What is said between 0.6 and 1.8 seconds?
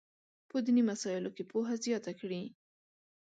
دیني مسایلو کې پوهه